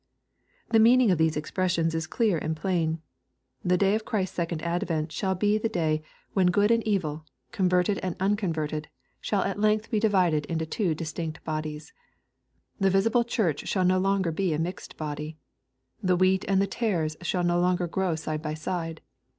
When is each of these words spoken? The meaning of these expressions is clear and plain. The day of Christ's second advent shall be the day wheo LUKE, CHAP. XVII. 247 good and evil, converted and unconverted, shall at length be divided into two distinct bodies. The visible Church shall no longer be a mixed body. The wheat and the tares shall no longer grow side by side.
The 0.71 0.79
meaning 0.79 1.11
of 1.11 1.19
these 1.19 1.37
expressions 1.37 1.93
is 1.93 2.07
clear 2.07 2.39
and 2.39 2.57
plain. 2.57 3.03
The 3.63 3.77
day 3.77 3.93
of 3.93 4.03
Christ's 4.03 4.33
second 4.35 4.63
advent 4.63 5.11
shall 5.11 5.35
be 5.35 5.59
the 5.59 5.69
day 5.69 6.01
wheo 6.35 6.45
LUKE, 6.47 6.55
CHAP. 6.55 6.55
XVII. 6.55 6.67
247 6.67 6.67
good 6.67 6.71
and 6.73 6.87
evil, 6.87 7.25
converted 7.51 7.97
and 7.99 8.15
unconverted, 8.19 8.87
shall 9.21 9.43
at 9.43 9.59
length 9.59 9.91
be 9.91 9.99
divided 9.99 10.45
into 10.47 10.65
two 10.65 10.95
distinct 10.95 11.43
bodies. 11.43 11.93
The 12.79 12.89
visible 12.89 13.23
Church 13.23 13.67
shall 13.67 13.85
no 13.85 13.99
longer 13.99 14.31
be 14.31 14.53
a 14.53 14.57
mixed 14.57 14.97
body. 14.97 15.37
The 16.01 16.17
wheat 16.17 16.45
and 16.47 16.59
the 16.59 16.65
tares 16.65 17.15
shall 17.21 17.43
no 17.43 17.59
longer 17.59 17.85
grow 17.85 18.15
side 18.15 18.41
by 18.41 18.55
side. 18.55 19.01